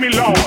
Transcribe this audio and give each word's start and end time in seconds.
Here 0.00 0.10
with 0.32 0.39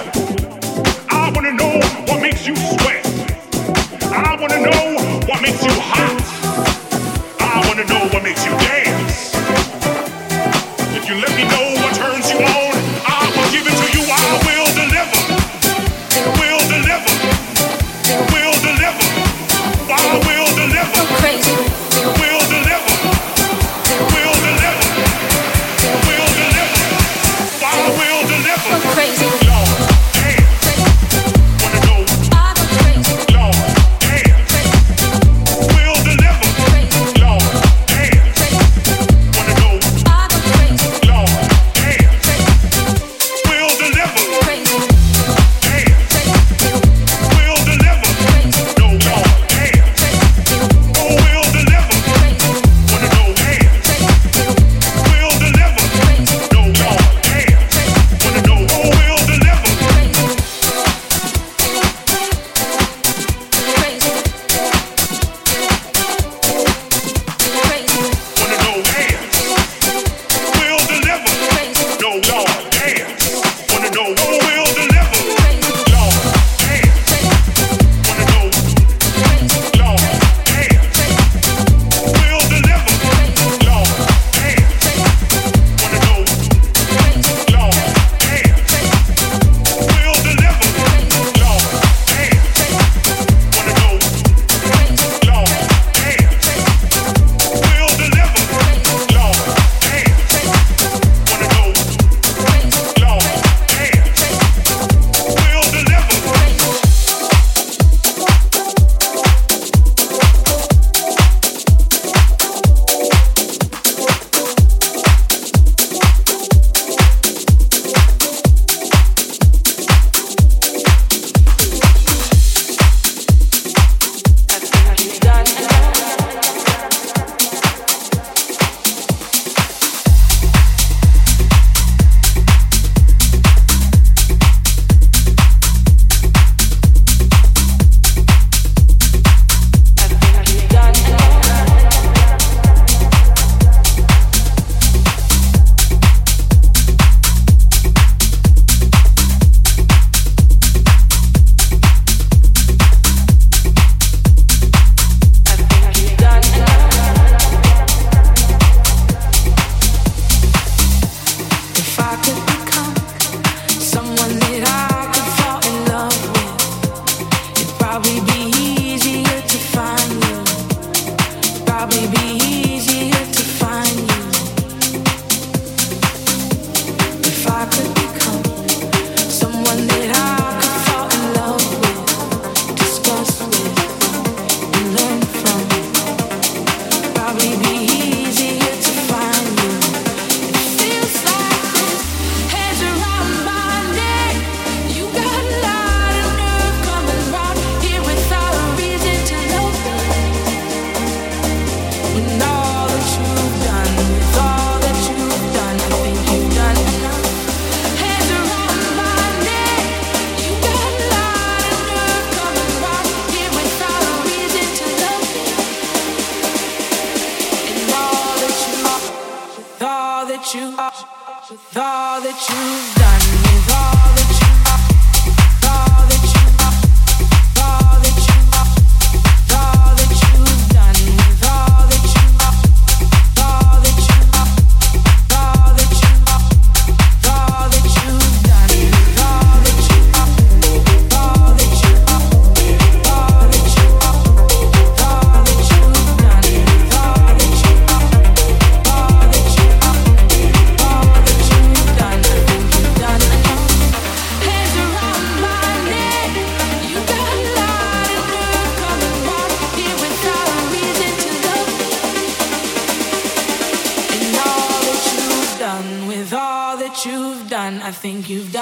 with 220.75 221.77
all 221.77 222.21
that 222.21 222.49
you've 222.49 222.95
done, 222.95 223.43
with 223.43 223.71
all 223.71 224.15
that. 224.15 224.22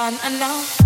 on 0.01 0.17
alone. 0.25 0.80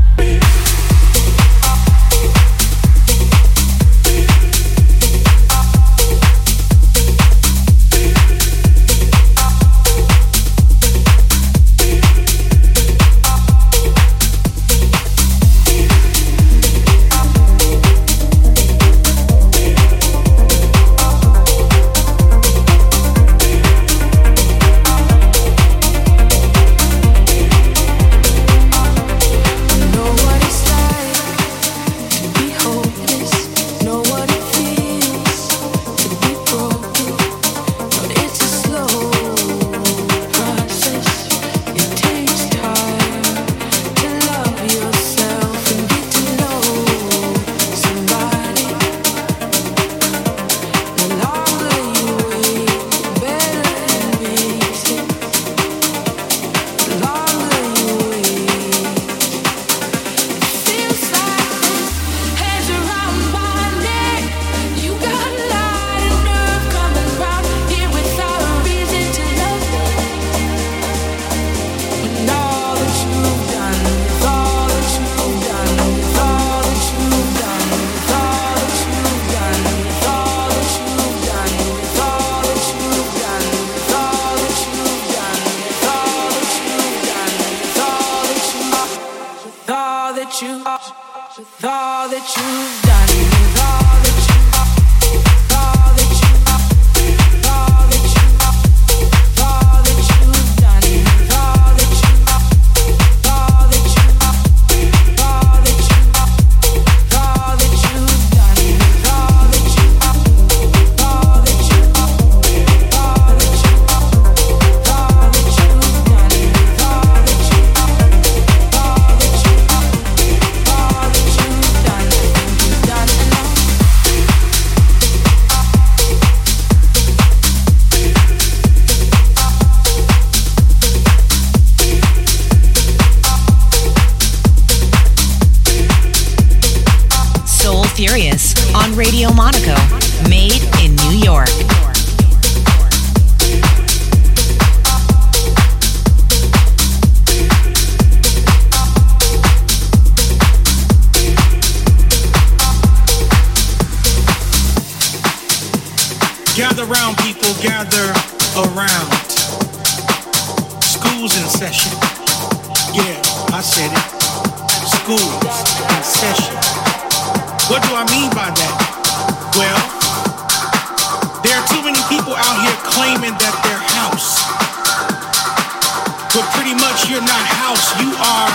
pretty 176.56 176.76
much 176.76 177.10
you're 177.10 177.22
not 177.22 177.44
house, 177.60 177.91
you 178.00 178.12
are 178.15 178.50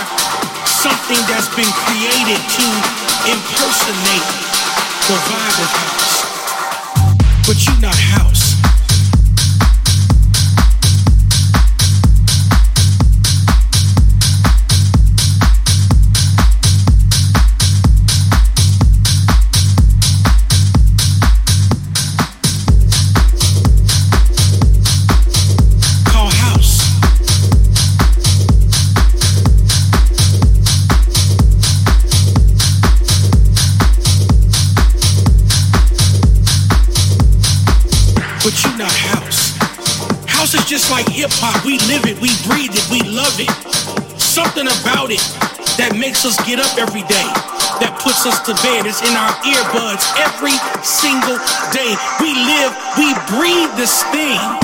something 0.65 1.21
that's 1.29 1.49
been 1.55 1.71
created 1.85 2.41
to 2.57 2.65
impersonate 3.29 4.27
the 5.07 5.17
vibe 5.29 5.61
of 5.61 5.71
house. 5.71 6.00
We 41.65 41.77
live 41.85 42.05
it, 42.05 42.17
we 42.19 42.29
breathe 42.49 42.73
it, 42.73 42.85
we 42.89 43.01
love 43.09 43.37
it. 43.37 43.49
Something 44.19 44.65
about 44.65 45.11
it 45.11 45.21
that 45.77 45.93
makes 45.93 46.25
us 46.25 46.37
get 46.45 46.57
up 46.57 46.73
every 46.77 47.05
day, 47.05 47.27
that 47.77 47.97
puts 48.01 48.25
us 48.25 48.41
to 48.49 48.53
bed. 48.65 48.89
It's 48.89 49.01
in 49.05 49.13
our 49.13 49.33
earbuds 49.45 50.01
every 50.17 50.57
single 50.81 51.37
day. 51.69 51.93
We 52.17 52.33
live, 52.33 52.73
we 52.97 53.13
breathe 53.29 53.69
this 53.77 54.01
thing. 54.09 54.60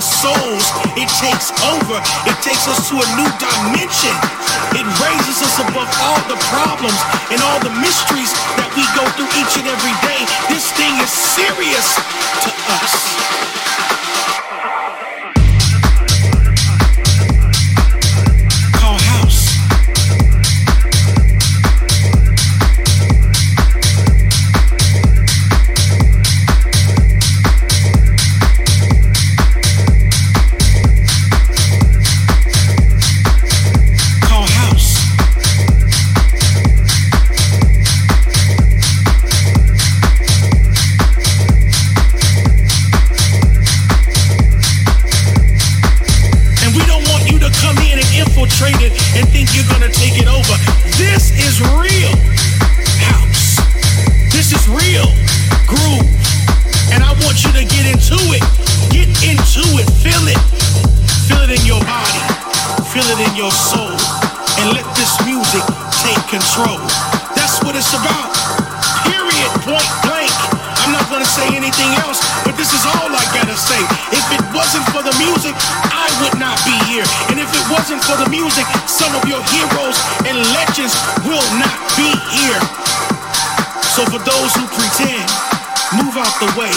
Souls. 0.00 0.66
It 0.98 1.06
takes 1.22 1.54
over. 1.62 1.96
It 2.26 2.36
takes 2.42 2.66
us 2.66 2.88
to 2.90 2.98
a 2.98 3.06
new 3.14 3.30
dimension. 3.38 4.14
It 4.74 4.86
raises 4.98 5.38
us 5.46 5.56
above 5.62 5.90
all 6.02 6.20
the 6.26 6.38
problems 6.50 6.98
and 7.30 7.38
all 7.42 7.60
the 7.62 7.74
mysteries 7.78 8.32
that 8.58 8.70
we 8.74 8.82
go 8.98 9.06
through 9.14 9.30
each 9.38 9.54
and 9.62 9.68
every 9.70 9.94
day. 10.02 10.22
This 10.50 10.72
thing 10.74 10.94
is 10.98 11.10
serious 11.10 11.86
to 12.42 12.50
us. 12.82 13.59
That's 67.32 67.56
what 67.64 67.72
it's 67.72 67.92
about. 67.96 68.28
Period, 69.08 69.48
point 69.64 69.88
blank. 70.04 70.32
I'm 70.84 70.92
not 70.92 71.08
gonna 71.08 71.28
say 71.28 71.48
anything 71.56 71.96
else, 72.04 72.20
but 72.44 72.56
this 72.56 72.72
is 72.76 72.84
all 72.84 73.08
I 73.08 73.24
gotta 73.32 73.56
say. 73.56 73.80
If 74.12 74.24
it 74.32 74.42
wasn't 74.52 74.84
for 74.92 75.00
the 75.00 75.14
music, 75.16 75.56
I 75.88 76.08
would 76.20 76.36
not 76.36 76.60
be 76.68 76.76
here. 76.84 77.04
And 77.32 77.40
if 77.40 77.48
it 77.48 77.64
wasn't 77.72 78.04
for 78.04 78.16
the 78.20 78.28
music, 78.28 78.68
some 78.84 79.12
of 79.16 79.24
your 79.24 79.40
heroes 79.48 79.96
and 80.28 80.36
legends 80.52 80.92
will 81.24 81.44
not 81.56 81.76
be 81.96 82.12
here. 82.28 82.60
So 83.96 84.04
for 84.12 84.20
those 84.20 84.50
who 84.56 84.64
pretend, 84.76 85.24
move 85.96 86.16
out 86.20 86.32
the 86.44 86.52
way, 86.60 86.72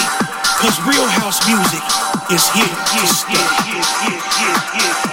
cause 0.63 0.79
real 0.87 1.07
house 1.07 1.43
music 1.43 1.83
is 2.31 2.43
here. 2.55 2.71
here. 2.95 5.12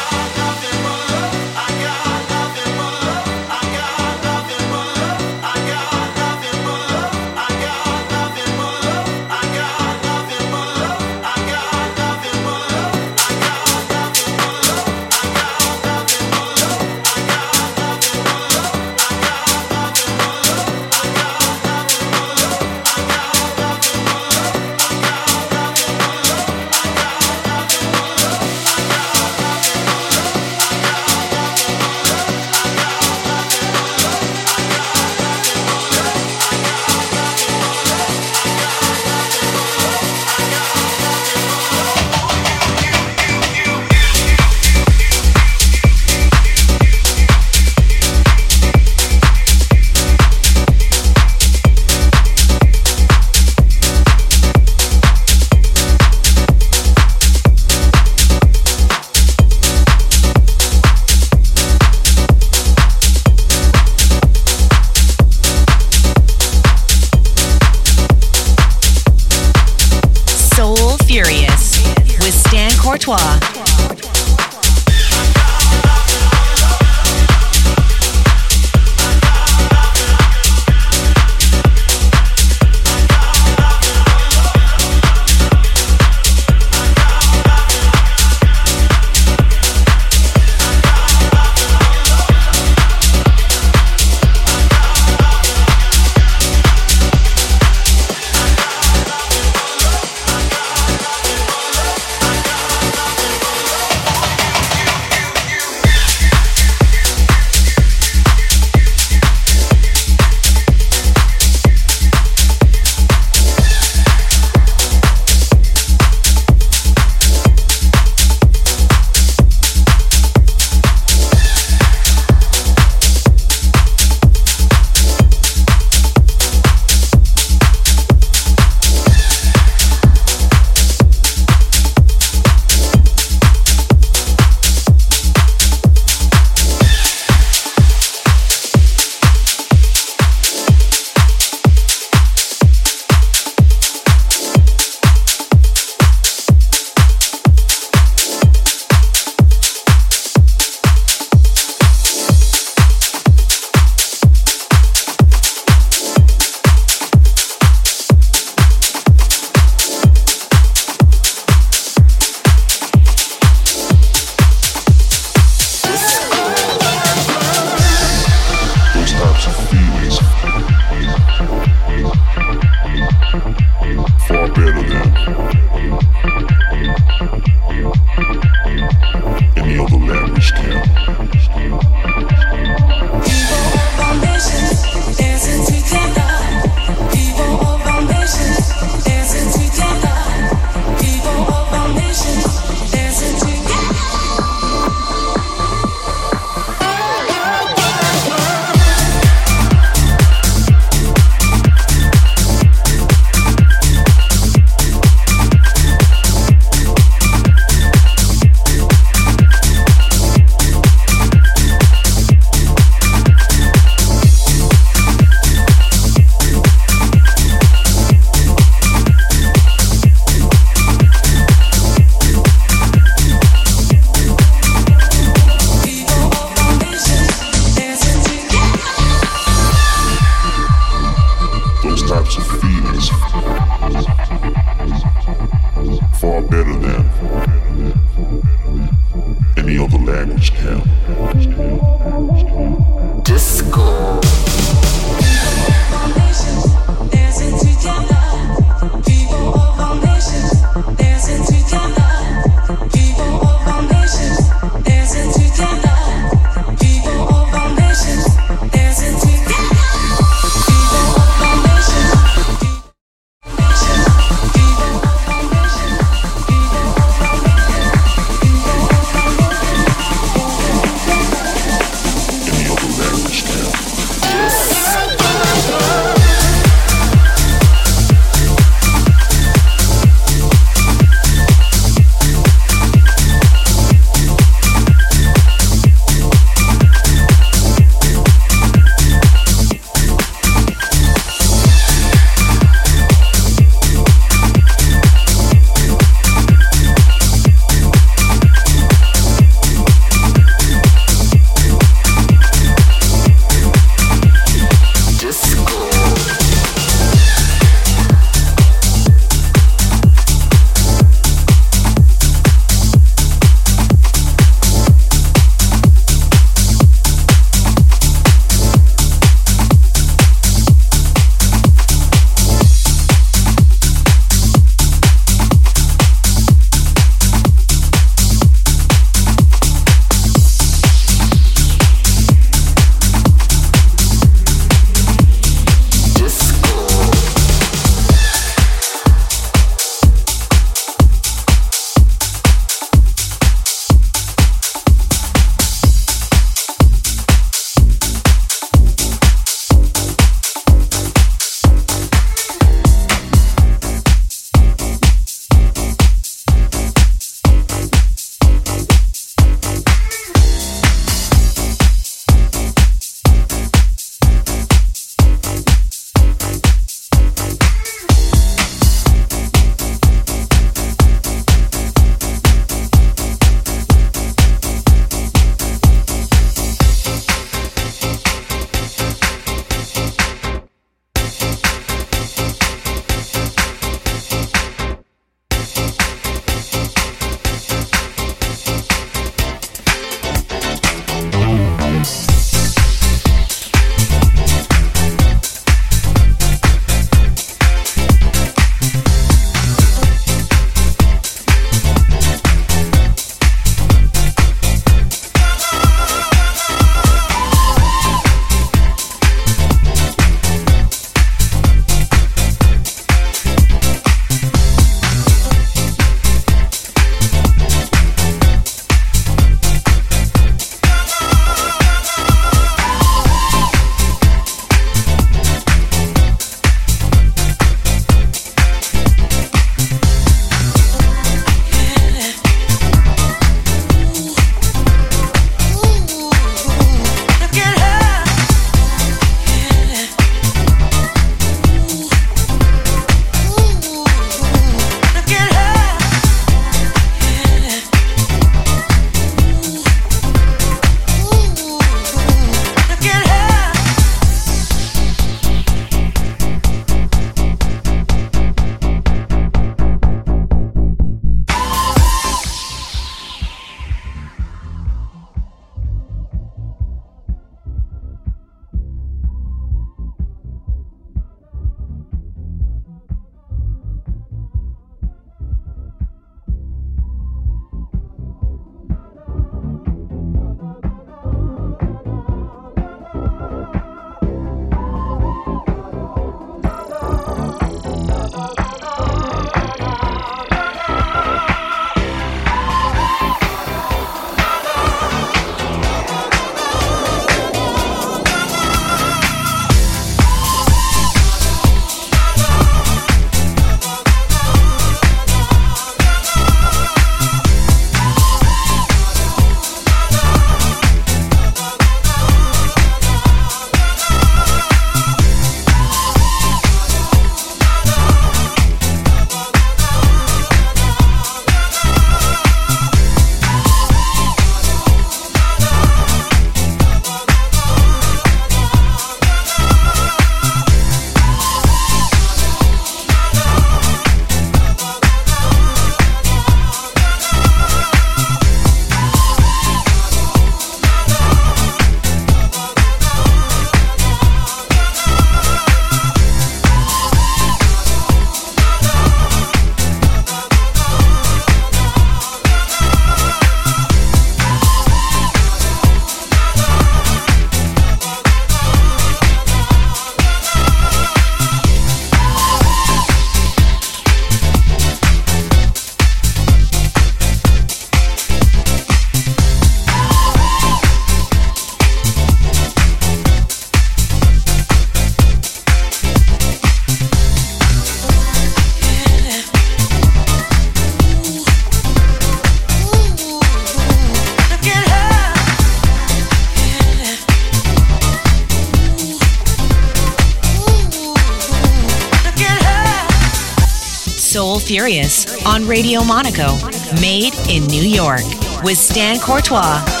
Furious 594.71 595.45
on 595.45 595.67
Radio 595.67 596.01
Monaco, 596.01 596.55
made 597.01 597.33
in 597.49 597.65
New 597.65 597.83
York 597.83 598.23
with 598.63 598.77
Stan 598.77 599.19
Courtois. 599.19 600.00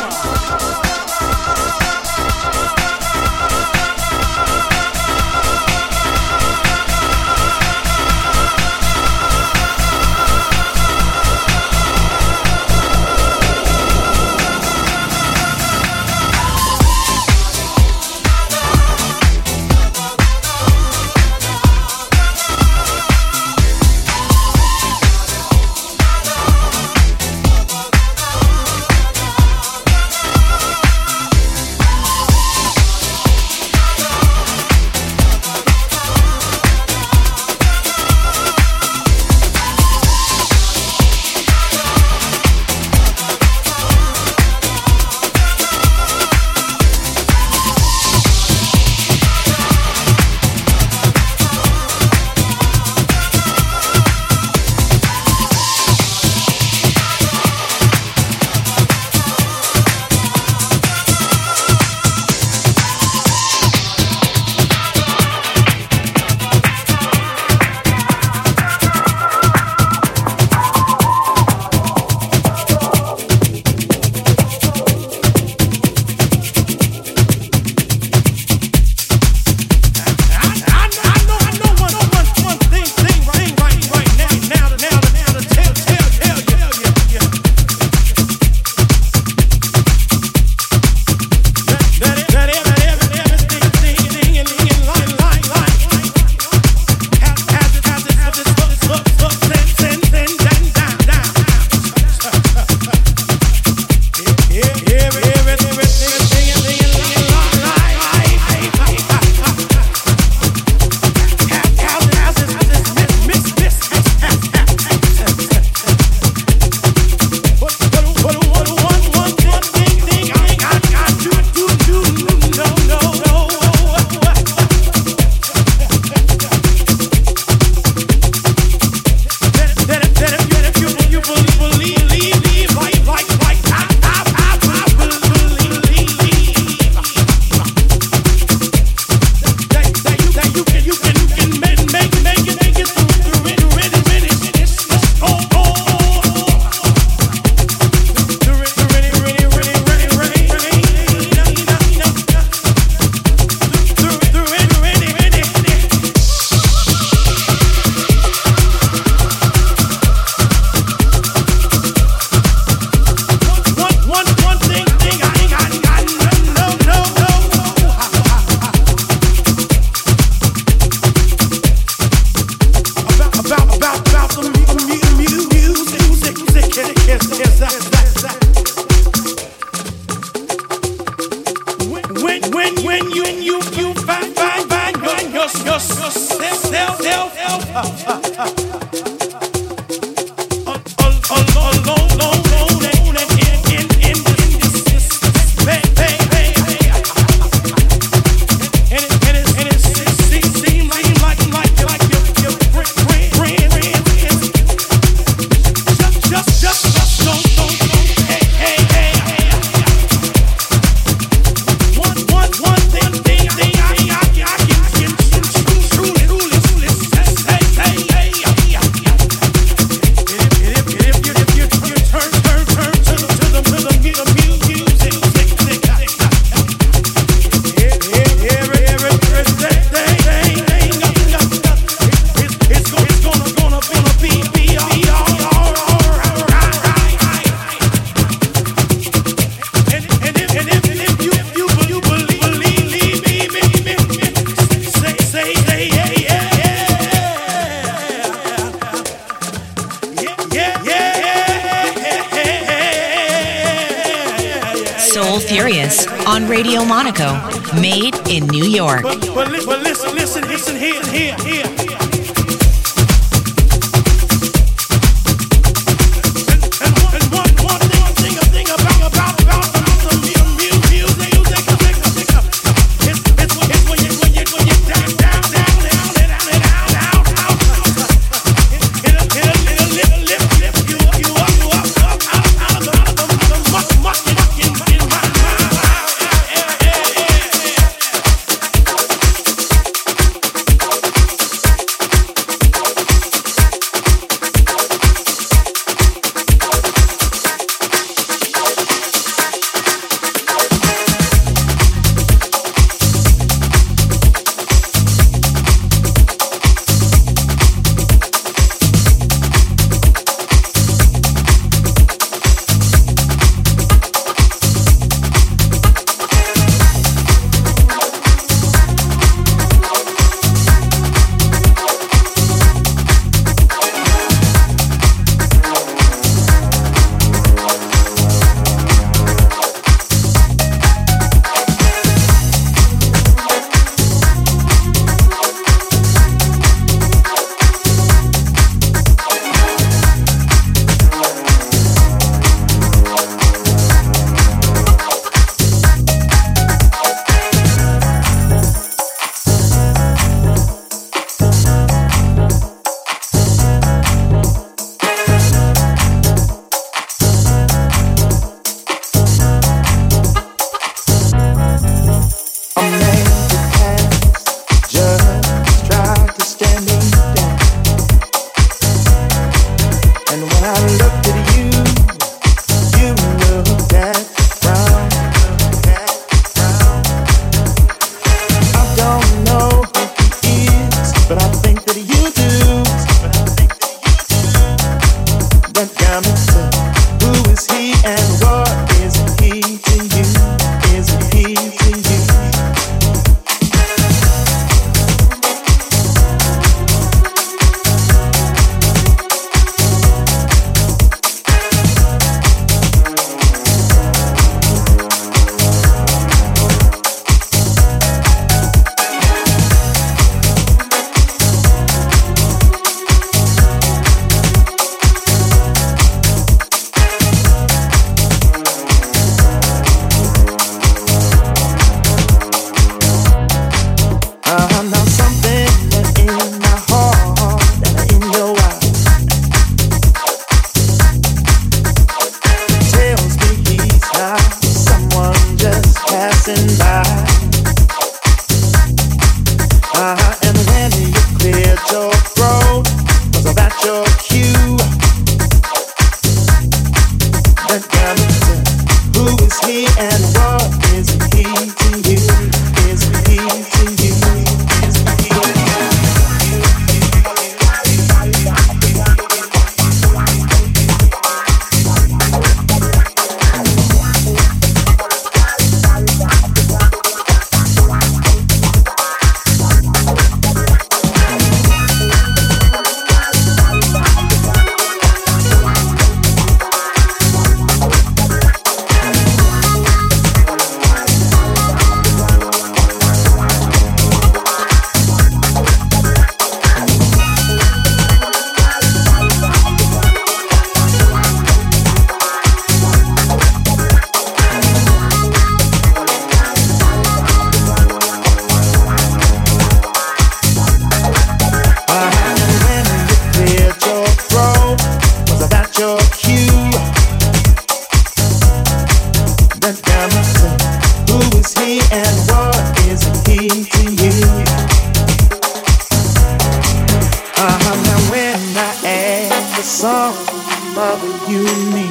You 521.31 521.47
and 521.47 521.73
me. 521.73 521.87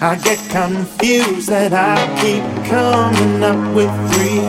I 0.00 0.14
get 0.22 0.38
confused 0.50 1.48
that 1.48 1.72
I 1.72 1.98
keep 2.20 2.44
coming 2.70 3.42
up 3.42 3.62
with 3.74 3.92
three. 4.12 4.46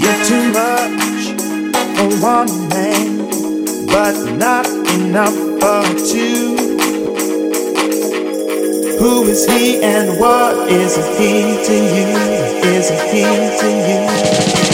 You're 0.00 0.22
too 0.30 0.46
much 0.60 1.22
for 1.96 2.08
one 2.34 2.52
man, 2.74 3.10
but 3.86 4.14
not 4.44 4.66
enough 4.98 5.36
for 5.60 5.84
two. 6.10 6.56
Who 8.98 9.22
is 9.24 9.46
he 9.46 9.82
and 9.82 10.18
what 10.18 10.68
is 10.68 10.96
he 11.18 11.32
to 11.68 11.76
you? 11.94 12.08
Is 12.74 12.88
he 13.12 13.22
to 13.60 14.60
you? 14.60 14.65